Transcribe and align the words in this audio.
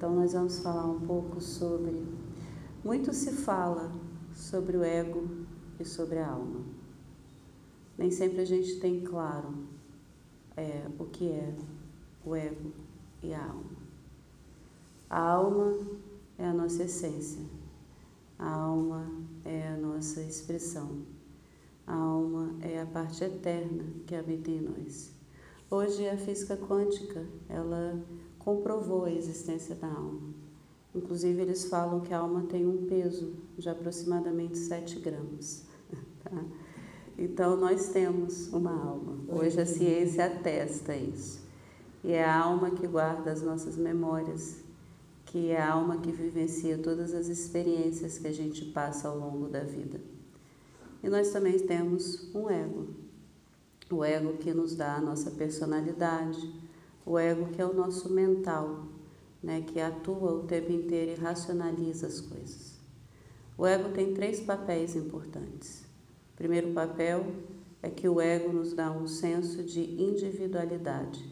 Então 0.00 0.14
nós 0.14 0.32
vamos 0.32 0.60
falar 0.60 0.86
um 0.86 1.00
pouco 1.00 1.42
sobre. 1.42 2.02
Muito 2.82 3.12
se 3.12 3.32
fala 3.32 3.92
sobre 4.32 4.78
o 4.78 4.82
ego 4.82 5.28
e 5.78 5.84
sobre 5.84 6.18
a 6.18 6.26
alma. 6.26 6.64
Nem 7.98 8.10
sempre 8.10 8.40
a 8.40 8.46
gente 8.46 8.80
tem 8.80 9.02
claro 9.02 9.52
é, 10.56 10.86
o 10.98 11.04
que 11.04 11.30
é 11.30 11.54
o 12.24 12.34
ego 12.34 12.72
e 13.22 13.34
a 13.34 13.44
alma. 13.44 13.76
A 15.10 15.20
alma 15.20 15.76
é 16.38 16.46
a 16.46 16.54
nossa 16.54 16.84
essência, 16.84 17.44
a 18.38 18.50
alma 18.50 19.06
é 19.44 19.68
a 19.68 19.76
nossa 19.76 20.22
expressão, 20.22 21.02
a 21.86 21.94
alma 21.94 22.54
é 22.62 22.80
a 22.80 22.86
parte 22.86 23.22
eterna 23.22 23.84
que 24.06 24.14
habita 24.14 24.50
em 24.50 24.62
nós. 24.62 25.19
Hoje 25.72 26.08
a 26.08 26.16
física 26.16 26.56
quântica, 26.56 27.24
ela 27.48 28.02
comprovou 28.40 29.04
a 29.04 29.12
existência 29.12 29.76
da 29.76 29.86
alma. 29.86 30.34
Inclusive 30.92 31.40
eles 31.40 31.66
falam 31.66 32.00
que 32.00 32.12
a 32.12 32.18
alma 32.18 32.42
tem 32.48 32.66
um 32.66 32.86
peso 32.86 33.36
de 33.56 33.68
aproximadamente 33.68 34.58
7 34.58 34.98
gramas. 34.98 35.64
Tá? 36.22 36.44
Então 37.16 37.56
nós 37.56 37.88
temos 37.88 38.52
uma 38.52 38.72
alma. 38.72 39.16
Hoje 39.28 39.58
a 39.60 39.64
ciência 39.64 40.26
atesta 40.26 40.94
isso. 40.94 41.40
E 42.04 42.12
é 42.12 42.24
a 42.24 42.38
alma 42.42 42.72
que 42.72 42.86
guarda 42.86 43.30
as 43.30 43.40
nossas 43.40 43.76
memórias, 43.76 44.60
que 45.24 45.50
é 45.50 45.60
a 45.60 45.72
alma 45.72 45.98
que 45.98 46.12
vivencia 46.12 46.76
todas 46.76 47.14
as 47.14 47.28
experiências 47.28 48.18
que 48.18 48.26
a 48.26 48.32
gente 48.32 48.66
passa 48.66 49.08
ao 49.08 49.16
longo 49.18 49.48
da 49.48 49.60
vida. 49.60 50.00
E 51.02 51.08
nós 51.08 51.30
também 51.30 51.58
temos 51.60 52.34
um 52.34 52.50
ego. 52.50 52.88
O 53.90 54.04
ego 54.04 54.34
que 54.34 54.52
nos 54.52 54.76
dá 54.76 54.96
a 54.96 55.00
nossa 55.00 55.32
personalidade, 55.32 56.52
o 57.04 57.18
ego 57.18 57.46
que 57.46 57.60
é 57.60 57.66
o 57.66 57.74
nosso 57.74 58.08
mental, 58.12 58.84
né, 59.42 59.62
que 59.66 59.80
atua 59.80 60.32
o 60.32 60.44
tempo 60.44 60.70
inteiro 60.70 61.12
e 61.12 61.14
racionaliza 61.20 62.06
as 62.06 62.20
coisas. 62.20 62.78
O 63.58 63.66
ego 63.66 63.90
tem 63.90 64.14
três 64.14 64.40
papéis 64.40 64.94
importantes. 64.94 65.82
O 66.34 66.36
primeiro 66.36 66.72
papel 66.72 67.26
é 67.82 67.90
que 67.90 68.08
o 68.08 68.20
ego 68.20 68.52
nos 68.52 68.72
dá 68.74 68.90
um 68.92 69.06
senso 69.06 69.62
de 69.62 69.80
individualidade. 70.00 71.24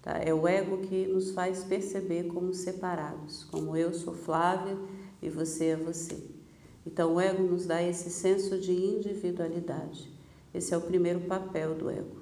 Tá? 0.00 0.18
É 0.18 0.32
o 0.32 0.48
ego 0.48 0.78
que 0.78 1.06
nos 1.06 1.32
faz 1.32 1.62
perceber 1.64 2.24
como 2.28 2.54
separados, 2.54 3.44
como 3.44 3.76
eu 3.76 3.92
sou 3.92 4.14
Flávia 4.14 4.78
e 5.20 5.28
você 5.28 5.66
é 5.66 5.76
você. 5.76 6.18
Então, 6.86 7.16
o 7.16 7.20
ego 7.20 7.42
nos 7.42 7.66
dá 7.66 7.82
esse 7.82 8.08
senso 8.08 8.58
de 8.58 8.72
individualidade. 8.72 10.19
Esse 10.52 10.74
é 10.74 10.76
o 10.76 10.80
primeiro 10.80 11.20
papel 11.20 11.74
do 11.74 11.88
ego. 11.88 12.20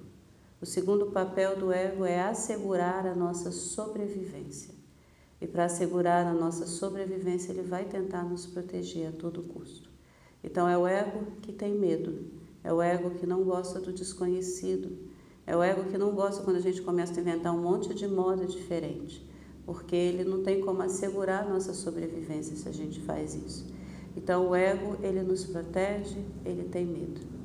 O 0.60 0.66
segundo 0.66 1.06
papel 1.06 1.56
do 1.56 1.72
ego 1.72 2.04
é 2.04 2.20
assegurar 2.20 3.06
a 3.06 3.14
nossa 3.14 3.50
sobrevivência. 3.50 4.74
E 5.40 5.46
para 5.46 5.64
assegurar 5.64 6.26
a 6.26 6.34
nossa 6.34 6.66
sobrevivência, 6.66 7.52
ele 7.52 7.62
vai 7.62 7.84
tentar 7.84 8.24
nos 8.24 8.44
proteger 8.44 9.08
a 9.08 9.12
todo 9.12 9.42
custo. 9.42 9.88
Então 10.42 10.68
é 10.68 10.76
o 10.76 10.86
ego 10.86 11.26
que 11.40 11.52
tem 11.52 11.74
medo, 11.74 12.26
é 12.62 12.72
o 12.72 12.82
ego 12.82 13.10
que 13.10 13.26
não 13.26 13.44
gosta 13.44 13.80
do 13.80 13.92
desconhecido, 13.92 14.98
é 15.46 15.56
o 15.56 15.62
ego 15.62 15.84
que 15.84 15.96
não 15.96 16.10
gosta 16.12 16.42
quando 16.42 16.56
a 16.56 16.60
gente 16.60 16.82
começa 16.82 17.14
a 17.14 17.20
inventar 17.20 17.54
um 17.54 17.62
monte 17.62 17.94
de 17.94 18.06
moda 18.06 18.44
diferente, 18.46 19.26
porque 19.64 19.96
ele 19.96 20.24
não 20.24 20.42
tem 20.42 20.60
como 20.60 20.82
assegurar 20.82 21.44
a 21.44 21.48
nossa 21.48 21.72
sobrevivência 21.72 22.54
se 22.56 22.68
a 22.68 22.72
gente 22.72 23.00
faz 23.00 23.34
isso. 23.34 23.72
Então 24.16 24.48
o 24.48 24.54
ego, 24.54 24.96
ele 25.02 25.22
nos 25.22 25.44
protege, 25.44 26.18
ele 26.44 26.64
tem 26.64 26.84
medo. 26.84 27.37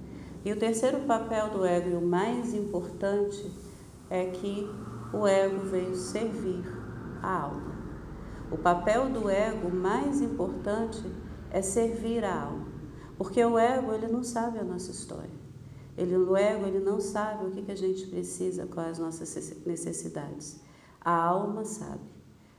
E 0.45 0.51
o 0.51 0.59
terceiro 0.59 0.99
papel 1.01 1.49
do 1.49 1.65
ego, 1.65 1.89
e 1.89 1.95
o 1.95 2.01
mais 2.01 2.53
importante, 2.53 3.49
é 4.09 4.25
que 4.25 4.69
o 5.13 5.25
ego 5.25 5.65
veio 5.65 5.95
servir 5.95 6.63
a 7.21 7.43
alma. 7.43 7.73
O 8.51 8.57
papel 8.57 9.09
do 9.09 9.29
ego 9.29 9.73
mais 9.73 10.21
importante 10.21 11.03
é 11.49 11.61
servir 11.61 12.25
a 12.25 12.43
alma, 12.43 12.67
porque 13.17 13.43
o 13.43 13.57
ego 13.57 13.93
ele 13.93 14.07
não 14.07 14.23
sabe 14.23 14.59
a 14.59 14.63
nossa 14.63 14.91
história. 14.91 15.43
Ele, 15.97 16.17
o 16.17 16.35
ego 16.35 16.65
ele 16.65 16.79
não 16.79 16.99
sabe 16.99 17.45
o 17.45 17.51
que, 17.51 17.61
que 17.61 17.71
a 17.71 17.77
gente 17.77 18.07
precisa, 18.07 18.65
quais 18.65 18.91
as 18.91 18.99
nossas 18.99 19.55
necessidades. 19.65 20.59
A 20.99 21.11
alma 21.11 21.63
sabe. 21.63 22.01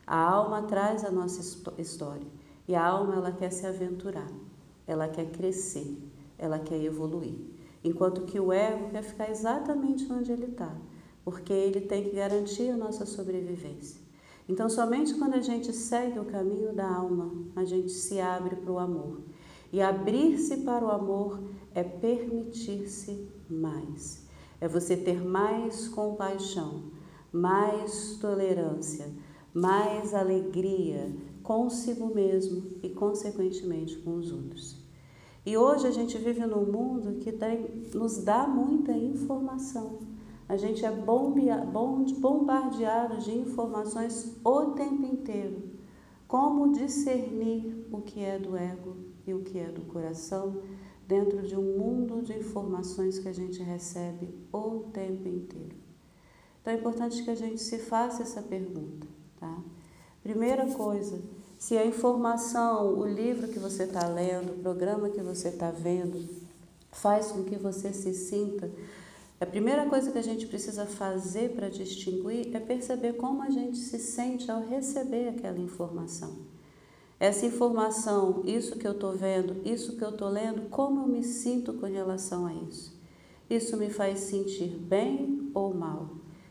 A 0.07 0.17
alma 0.17 0.63
traz 0.63 1.05
a 1.05 1.11
nossa 1.11 1.41
história 1.79 2.27
e 2.69 2.75
a 2.75 2.85
alma 2.85 3.15
ela 3.15 3.33
quer 3.33 3.51
se 3.51 3.67
aventurar, 3.67 4.31
ela 4.87 5.09
quer 5.09 5.31
crescer, 5.31 5.99
ela 6.39 6.59
quer 6.59 6.83
evoluir, 6.83 7.39
enquanto 7.85 8.23
que 8.23 8.41
o 8.41 8.53
ego 8.53 8.91
quer 8.91 9.03
ficar 9.03 9.31
exatamente 9.31 10.11
onde 10.11 10.33
ele 10.33 10.47
está, 10.47 10.75
porque 11.23 11.53
ele 11.53 11.83
tem 11.83 12.05
que 12.05 12.17
garantir 12.17 12.71
a 12.71 12.77
nossa 12.77 13.05
sobrevivência. 13.05 14.03
Então, 14.49 14.69
somente 14.69 15.15
quando 15.15 15.35
a 15.35 15.41
gente 15.41 15.73
segue 15.73 16.19
o 16.19 16.25
caminho 16.25 16.75
da 16.75 16.89
alma, 16.89 17.33
a 17.55 17.65
gente 17.65 17.91
se 17.91 18.21
abre 18.21 18.57
para 18.57 18.73
o 18.73 18.79
amor. 18.79 19.21
E 19.73 19.81
abrir-se 19.81 20.59
para 20.59 20.85
o 20.85 20.91
amor 20.91 21.41
é 21.75 21.83
permitir-se 21.83 23.29
mais. 23.49 24.27
É 24.61 24.69
você 24.69 24.97
ter 24.97 25.25
mais 25.25 25.89
compaixão, 25.89 26.85
mais 27.33 28.17
tolerância, 28.21 29.11
mais 29.53 30.15
alegria 30.15 31.13
consigo 31.43 32.15
mesmo 32.15 32.79
e, 32.83 32.89
consequentemente, 32.91 33.97
com 33.99 34.15
os 34.15 34.31
outros. 34.31 34.84
E 35.45 35.57
hoje 35.57 35.87
a 35.87 35.91
gente 35.91 36.17
vive 36.19 36.45
num 36.47 36.65
mundo 36.65 37.19
que 37.21 37.33
tem, 37.33 37.85
nos 37.95 38.23
dá 38.25 38.47
muita 38.47 38.93
informação 38.93 39.99
a 40.49 40.57
gente 40.57 40.85
é 40.85 40.91
bombardeado 40.91 43.19
de 43.19 43.33
informações 43.33 44.37
o 44.45 44.73
tempo 44.73 45.07
inteiro. 45.07 45.71
Como 46.29 46.73
discernir 46.73 47.87
o 47.91 48.03
que 48.03 48.21
é 48.21 48.39
do 48.39 48.55
ego 48.57 48.97
e 49.27 49.33
o 49.33 49.43
que 49.43 49.59
é 49.59 49.71
do 49.71 49.81
coração 49.83 50.61
dentro 51.07 51.43
de 51.43 51.57
um 51.57 51.79
mundo 51.79 52.23
de 52.23 52.35
informações 52.35 53.19
que 53.19 53.29
a 53.29 53.33
gente 53.33 53.63
recebe 53.63 54.35
o 54.53 54.81
tempo 54.93 55.27
inteiro? 55.29 55.77
Então 56.61 56.75
é 56.75 56.77
importante 56.77 57.23
que 57.23 57.31
a 57.31 57.35
gente 57.35 57.61
se 57.61 57.79
faça 57.79 58.23
essa 58.23 58.43
pergunta, 58.43 59.07
tá? 59.39 59.63
Primeira 60.23 60.67
coisa, 60.75 61.23
se 61.65 61.79
a 61.79 61.87
informação, 61.87 62.99
o 62.99 63.07
livro 63.07 63.49
que 63.49 63.59
você 63.59 63.85
está 63.85 64.07
lendo, 64.07 64.53
o 64.53 64.59
programa 64.59 65.09
que 65.09 65.23
você 65.23 65.49
está 65.49 65.71
vendo, 65.71 66.29
faz 66.93 67.33
com 67.33 67.43
que 67.43 67.57
você 67.57 67.91
se 67.91 68.13
sinta 68.13 68.71
a 69.41 69.47
primeira 69.47 69.87
coisa 69.87 70.13
que 70.13 70.19
a 70.19 70.23
gente 70.23 70.47
precisa 70.47 70.85
fazer 70.85 71.53
para 71.53 71.71
distinguir 71.71 72.55
é 72.55 72.61
perceber 72.61 73.15
como 73.15 73.43
a 73.43 73.49
gente 73.49 73.79
se 73.79 73.99
sente 73.99 74.51
ao 74.51 74.63
receber 74.63 75.29
aquela 75.29 75.59
informação. 75.59 76.37
Essa 77.19 77.47
informação, 77.47 78.43
isso 78.45 78.79
que 78.79 78.87
eu 78.87 78.93
estou 78.93 79.13
vendo, 79.13 79.57
isso 79.65 79.97
que 79.97 80.05
eu 80.05 80.11
estou 80.11 80.29
lendo, 80.29 80.69
como 80.69 81.01
eu 81.01 81.09
me 81.09 81.25
sinto 81.25 81.73
com 81.73 81.87
relação 81.87 82.47
a 82.47 82.53
isso? 82.53 82.93
Isso 83.49 83.75
me 83.79 83.89
faz 83.89 84.21
sentir 84.21 84.69
bem 84.69 85.51
ou 85.55 85.73
mal? 85.73 86.11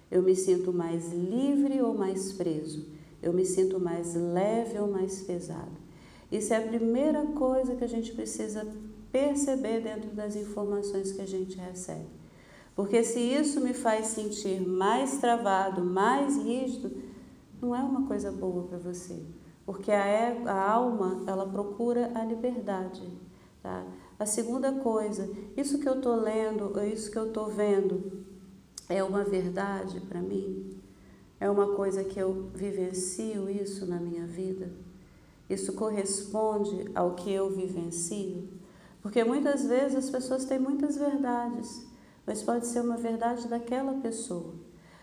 Eu 0.10 0.24
me 0.24 0.36
sinto 0.36 0.74
mais 0.74 1.14
livre 1.14 1.82
ou 1.84 1.94
mais 1.94 2.34
preso? 2.34 2.86
Eu 3.24 3.34
me 3.34 3.46
sinto 3.46 3.80
mais 3.80 4.14
leve 4.14 4.78
ou 4.78 4.88
mais 4.88 5.22
pesado? 5.22 5.72
Isso 6.32 6.54
é 6.54 6.58
a 6.58 6.68
primeira 6.68 7.26
coisa 7.28 7.76
que 7.76 7.84
a 7.84 7.88
gente 7.88 8.12
precisa 8.12 8.68
perceber 9.12 9.82
dentro 9.82 10.10
das 10.12 10.36
informações 10.36 11.12
que 11.12 11.22
a 11.22 11.26
gente 11.26 11.58
recebe. 11.58 12.08
Porque 12.76 13.04
se 13.04 13.20
isso 13.20 13.62
me 13.62 13.74
faz 13.74 14.08
sentir 14.08 14.60
mais 14.60 15.20
travado, 15.20 15.84
mais 15.84 16.38
rígido, 16.38 16.92
não 17.62 17.76
é 17.76 17.80
uma 17.80 18.08
coisa 18.08 18.32
boa 18.32 18.64
para 18.64 18.78
você. 18.78 19.24
Porque 19.66 19.92
a, 19.92 20.06
é, 20.06 20.44
a, 20.46 20.72
alma, 20.72 21.24
ela 21.28 21.48
procura 21.48 22.12
a 22.16 22.26
liberdade. 22.26 23.08
Tá? 23.62 23.86
A 24.20 24.26
segunda 24.26 24.72
coisa, 24.72 25.30
isso 25.56 25.80
que 25.80 25.88
eu 25.88 25.96
estou 25.96 26.16
lendo, 26.16 26.74
isso 26.92 27.10
que 27.10 27.18
eu 27.18 27.28
estou 27.28 27.48
vendo, 27.48 28.26
é 28.90 29.04
uma 29.04 29.24
verdade 29.24 30.02
para 30.02 30.22
mim? 30.22 30.83
É 31.44 31.50
uma 31.50 31.76
coisa 31.76 32.06
que 32.06 32.18
eu 32.18 32.50
vivencio 32.56 33.50
isso 33.50 33.86
na 33.86 33.98
minha 34.00 34.26
vida? 34.26 34.72
Isso 35.50 35.74
corresponde 35.74 36.90
ao 36.96 37.16
que 37.16 37.30
eu 37.34 37.50
vivencio? 37.50 38.48
Porque 39.02 39.26
muitas 39.26 39.66
vezes 39.66 39.98
as 39.98 40.10
pessoas 40.10 40.46
têm 40.46 40.58
muitas 40.58 40.96
verdades, 40.96 41.86
mas 42.26 42.42
pode 42.42 42.66
ser 42.66 42.80
uma 42.80 42.96
verdade 42.96 43.46
daquela 43.50 43.96
pessoa. 43.96 44.54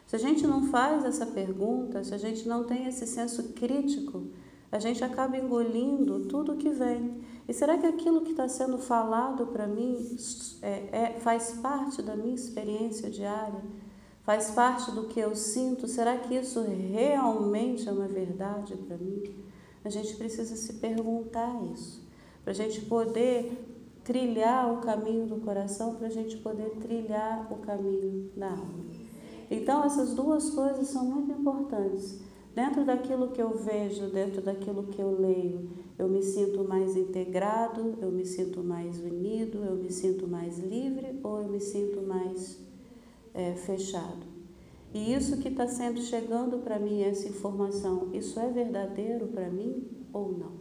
Se 0.07 0.17
a 0.17 0.19
gente 0.19 0.47
não 0.47 0.69
faz 0.69 1.05
essa 1.05 1.27
pergunta, 1.27 2.03
se 2.03 2.15
a 2.15 2.19
gente 2.19 2.49
não 2.49 2.65
tem 2.65 2.87
esse 2.87 3.07
senso 3.07 3.53
crítico, 3.53 4.29
a 4.73 4.79
gente 4.79 5.05
acaba 5.05 5.37
engolindo 5.37 6.21
tudo 6.21 6.57
que 6.57 6.71
vem. 6.71 7.21
E 7.47 7.53
será 7.53 7.77
que 7.77 7.85
aquilo 7.85 8.23
que 8.23 8.31
está 8.31 8.49
sendo 8.49 8.79
falado 8.79 9.49
para 9.49 9.67
mim 9.67 10.17
é, 10.63 10.89
é, 10.91 11.21
faz 11.21 11.59
parte 11.61 12.01
da 12.01 12.17
minha 12.17 12.35
experiência 12.35 13.11
diária? 13.11 13.63
Faz 14.31 14.53
parte 14.53 14.93
do 14.93 15.09
que 15.09 15.19
eu 15.19 15.35
sinto? 15.35 15.89
Será 15.89 16.17
que 16.17 16.37
isso 16.37 16.63
realmente 16.63 17.89
é 17.89 17.91
uma 17.91 18.07
verdade 18.07 18.77
para 18.77 18.97
mim? 18.97 19.25
A 19.85 19.91
gente 19.91 20.15
precisa 20.15 20.55
se 20.55 20.75
perguntar 20.75 21.61
isso, 21.75 22.01
para 22.45 22.53
a 22.53 22.55
gente 22.55 22.81
poder 22.83 23.53
trilhar 24.05 24.73
o 24.73 24.83
caminho 24.83 25.27
do 25.27 25.41
coração 25.41 25.97
para 25.97 26.07
a 26.07 26.11
gente 26.11 26.37
poder 26.37 26.71
trilhar 26.81 27.53
o 27.53 27.57
caminho 27.57 28.31
da 28.37 28.51
alma. 28.51 28.85
Então, 29.51 29.83
essas 29.83 30.15
duas 30.15 30.51
coisas 30.51 30.87
são 30.87 31.05
muito 31.07 31.33
importantes. 31.33 32.21
Dentro 32.55 32.85
daquilo 32.85 33.33
que 33.33 33.43
eu 33.43 33.59
vejo, 33.59 34.11
dentro 34.11 34.41
daquilo 34.41 34.85
que 34.85 35.03
eu 35.03 35.11
leio, 35.21 35.71
eu 35.99 36.09
me 36.09 36.23
sinto 36.23 36.63
mais 36.63 36.97
integrado, 36.97 37.99
eu 38.01 38.13
me 38.13 38.25
sinto 38.25 38.63
mais 38.63 38.97
unido, 39.01 39.65
eu 39.65 39.75
me 39.75 39.91
sinto 39.91 40.29
mais 40.29 40.57
livre 40.57 41.19
ou 41.21 41.41
eu 41.41 41.49
me 41.49 41.61
sinto 41.61 42.01
mais 42.03 42.70
é, 43.35 43.55
fechado? 43.55 44.27
E 44.93 45.15
isso 45.15 45.37
que 45.39 45.49
está 45.49 45.69
sendo 45.69 46.01
chegando 46.01 46.59
para 46.59 46.79
mim, 46.79 47.03
essa 47.03 47.29
informação, 47.29 48.09
isso 48.13 48.41
é 48.41 48.49
verdadeiro 48.49 49.29
para 49.29 49.49
mim 49.49 49.87
ou 50.13 50.33
não? 50.33 50.53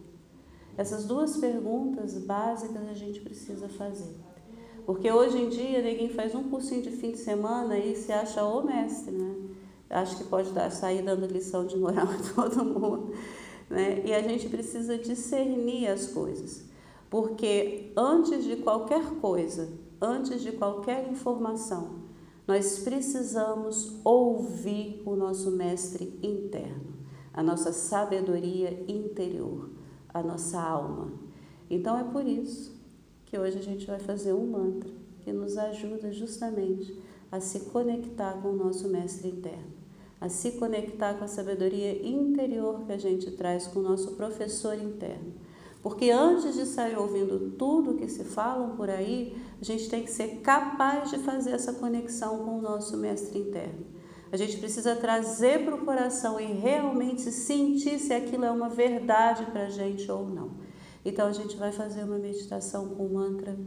Essas 0.77 1.06
duas 1.06 1.38
perguntas 1.38 2.18
básicas 2.18 2.88
a 2.88 2.94
gente 2.94 3.19
precisa 3.21 3.68
fazer. 3.68 4.16
Porque 4.86 5.12
hoje 5.12 5.38
em 5.38 5.50
dia 5.50 5.81
ninguém 5.81 6.10
faz 6.10 6.33
um 6.33 6.44
cursinho 6.44 6.81
de 6.81 6.92
fim 6.92 7.12
de 7.12 7.18
semana 7.18 7.77
e 7.77 7.95
se 7.95 8.12
acha 8.12 8.44
o 8.44 8.63
mestre, 8.63 9.12
né? 9.12 9.36
Acho 9.89 10.18
que 10.18 10.24
pode 10.24 10.51
dar, 10.51 10.72
sair 10.72 11.01
dando 11.01 11.25
lição 11.25 11.65
de 11.65 11.75
moral 11.75 12.07
a 12.10 12.33
todo 12.33 12.63
mundo. 12.63 13.13
Né? 13.69 14.04
E 14.06 14.13
a 14.13 14.22
gente 14.22 14.48
precisa 14.48 14.98
discernir 14.98 15.88
as 15.88 16.07
coisas. 16.07 16.65
Porque 17.10 17.92
antes 17.98 18.44
de 18.44 18.57
qualquer 18.57 19.04
coisa, 19.15 19.69
antes 20.00 20.42
de 20.42 20.51
qualquer 20.51 21.10
informação, 21.10 22.08
nós 22.50 22.80
precisamos 22.80 23.94
ouvir 24.04 25.04
o 25.06 25.16
nosso 25.16 25.51
mestre 25.51 26.18
interno, 26.24 26.96
a 27.31 27.44
nossa 27.44 27.72
sabedoria 27.72 28.86
interior, 28.88 29.69
a 30.12 30.24
nossa 30.24 30.60
alma. 30.60 31.13
Então 31.69 31.96
é 31.96 32.04
por 32.06 32.25
isso 32.25 32.75
que 33.28 33.38
hoje 33.38 33.60
a 33.60 33.62
gente 33.62 33.86
vai 33.86 34.00
fazer 34.00 34.34
um 34.34 34.48
mantra 34.48 34.90
que 35.19 35.31
nos 35.31 35.60
ajuda 35.60 36.12
justamente 36.12 37.00
a 37.31 37.40
se 37.40 37.60
conectar 37.66 38.34
com 38.42 38.48
o 38.48 38.56
nosso 38.56 38.88
mestre 38.90 39.30
interno, 39.30 39.72
a 40.19 40.28
se 40.28 40.54
conectar 40.54 41.13
com 41.19 41.25
a 41.25 41.28
sabedoria 41.28 42.04
interior 42.04 42.81
que 42.84 42.92
a 42.92 42.98
gente 42.98 43.30
traz 43.30 43.68
com 43.68 43.80
o 43.80 43.84
nosso 43.84 44.16
professor 44.16 44.74
interno 44.74 45.34
porque 45.81 46.09
antes 46.09 46.55
de 46.55 46.65
sair 46.65 46.97
ouvindo 46.97 47.51
tudo 47.51 47.95
que 47.95 48.07
se 48.07 48.23
falam 48.23 48.75
por 48.75 48.89
aí, 48.89 49.35
a 49.61 49.63
gente 49.63 49.89
tem 49.89 50.03
que 50.03 50.11
ser 50.11 50.41
capaz 50.41 51.09
de 51.09 51.19
fazer 51.19 51.51
essa 51.51 51.73
conexão 51.73 52.39
com 52.39 52.57
o 52.57 52.61
nosso 52.61 52.97
mestre 52.97 53.39
interno. 53.39 53.85
A 54.31 54.37
gente 54.37 54.57
precisa 54.57 54.95
trazer 54.95 55.65
para 55.65 55.75
o 55.75 55.85
coração 55.85 56.39
e 56.39 56.45
realmente 56.45 57.31
sentir 57.31 57.97
se 57.97 58.13
aquilo 58.13 58.45
é 58.45 58.51
uma 58.51 58.69
verdade 58.69 59.45
para 59.47 59.65
a 59.65 59.69
gente 59.69 60.09
ou 60.11 60.27
não. 60.27 60.51
Então 61.03 61.27
a 61.27 61.31
gente 61.31 61.55
vai 61.55 61.71
fazer 61.71 62.03
uma 62.03 62.17
meditação 62.17 62.89
com 62.89 63.05
o 63.05 63.13
mantra 63.13 63.57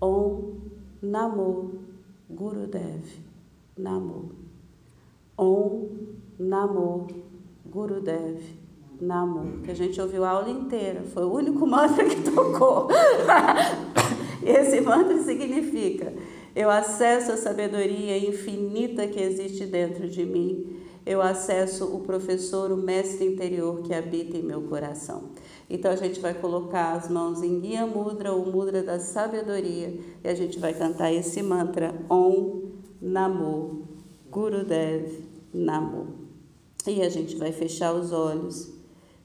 Om 0.00 0.54
Namo 1.02 1.80
Gurudev 2.30 3.04
Namo. 3.76 4.30
Om 5.36 5.88
Namo 6.38 7.08
Gurudev 7.66 8.40
Namo, 9.00 9.62
que 9.62 9.70
a 9.70 9.74
gente 9.74 10.00
ouviu 10.00 10.24
a 10.24 10.30
aula 10.30 10.50
inteira, 10.50 11.02
foi 11.12 11.24
o 11.24 11.32
único 11.32 11.66
mantra 11.66 12.04
que 12.04 12.22
tocou. 12.22 12.88
Esse 14.44 14.80
mantra 14.80 15.18
significa: 15.22 16.12
eu 16.54 16.70
acesso 16.70 17.32
a 17.32 17.36
sabedoria 17.36 18.16
infinita 18.16 19.06
que 19.06 19.20
existe 19.20 19.66
dentro 19.66 20.08
de 20.08 20.24
mim, 20.24 20.76
eu 21.04 21.20
acesso 21.20 21.84
o 21.94 22.00
professor, 22.00 22.72
o 22.72 22.76
mestre 22.76 23.26
interior 23.26 23.82
que 23.82 23.92
habita 23.92 24.36
em 24.36 24.42
meu 24.42 24.62
coração. 24.62 25.24
Então 25.68 25.90
a 25.90 25.96
gente 25.96 26.18
vai 26.18 26.32
colocar 26.32 26.92
as 26.92 27.10
mãos 27.10 27.42
em 27.42 27.60
guia 27.60 27.86
mudra, 27.86 28.32
o 28.32 28.50
mudra 28.50 28.82
da 28.82 28.98
sabedoria, 28.98 30.00
e 30.24 30.28
a 30.28 30.34
gente 30.34 30.58
vai 30.58 30.72
cantar 30.72 31.12
esse 31.12 31.42
mantra 31.42 31.94
Om 32.08 32.70
Namo 33.00 33.86
Gurudev 34.30 35.22
Namo. 35.52 36.26
E 36.86 37.02
a 37.02 37.08
gente 37.08 37.36
vai 37.36 37.52
fechar 37.52 37.92
os 37.92 38.12
olhos 38.12 38.75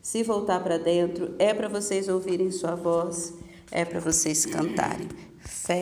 se 0.02 0.24
voltar 0.24 0.62
para 0.64 0.78
dentro, 0.78 1.36
é 1.38 1.54
para 1.54 1.68
vocês 1.68 2.08
ouvirem 2.08 2.52
sua 2.52 2.76
voz, 2.76 3.34
é 3.72 3.86
para 3.86 4.00
vocês 4.00 4.46
cantarem. 4.46 5.08
Fé 5.40 5.70